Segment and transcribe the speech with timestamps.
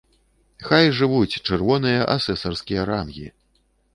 [0.67, 3.27] Хай жывуць чырвоныя асэсарскія рангі!